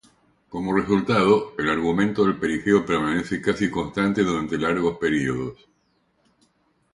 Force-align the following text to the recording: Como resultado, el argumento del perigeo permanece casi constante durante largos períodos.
Como 0.49 0.73
resultado, 0.73 1.53
el 1.59 1.69
argumento 1.69 2.25
del 2.25 2.39
perigeo 2.39 2.83
permanece 2.83 3.39
casi 3.39 3.69
constante 3.69 4.23
durante 4.23 4.57
largos 4.57 4.97
períodos. 4.97 5.59